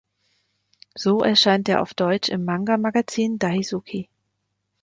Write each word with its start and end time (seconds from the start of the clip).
So 0.95 1.19
erscheint 1.21 1.69
er 1.69 1.83
auf 1.83 1.93
Deutsch 1.93 2.29
im 2.29 2.43
Manga-Magazin 2.43 3.37
"Daisuki". 3.37 4.09